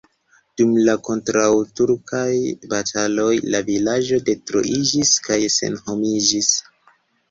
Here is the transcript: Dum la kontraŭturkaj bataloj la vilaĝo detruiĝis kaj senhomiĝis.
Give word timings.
Dum 0.61 0.69
la 0.87 0.95
kontraŭturkaj 1.09 2.25
bataloj 2.73 3.29
la 3.53 3.63
vilaĝo 3.71 4.23
detruiĝis 4.33 5.17
kaj 5.31 5.43
senhomiĝis. 5.63 6.57